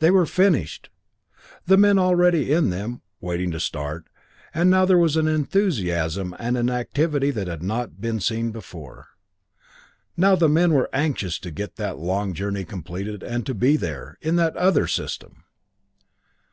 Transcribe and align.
They 0.00 0.10
were 0.10 0.26
finished! 0.26 0.88
The 1.66 1.76
men 1.76 1.94
were 1.96 2.02
already 2.02 2.52
in 2.52 2.70
them, 2.70 3.02
waiting 3.20 3.52
to 3.52 3.60
start, 3.60 4.06
and 4.52 4.68
now 4.68 4.84
there 4.84 4.98
was 4.98 5.16
an 5.16 5.28
enthusiasm 5.28 6.34
and 6.40 6.56
an 6.58 6.68
activity 6.70 7.30
that 7.30 7.46
had 7.46 7.62
not 7.62 8.00
been 8.00 8.18
before; 8.50 9.10
now 10.16 10.34
the 10.34 10.48
men 10.48 10.72
were 10.72 10.90
anxious 10.92 11.38
to 11.38 11.52
get 11.52 11.76
that 11.76 11.98
long 11.98 12.34
journey 12.34 12.64
completed 12.64 13.22
and 13.22 13.46
to 13.46 13.54
be 13.54 13.76
there, 13.76 14.18
in 14.20 14.34
that 14.34 14.56
other 14.56 14.88
system! 14.88 15.44